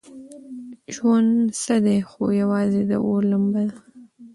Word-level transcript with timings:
ژوند 0.95 1.31
څه 1.61 1.75
دی 1.85 1.99
خو 2.09 2.23
یوازې 2.41 2.81
د 2.89 2.91
اور 3.05 3.21
لمبه 3.31 3.61
ده. 3.69 3.77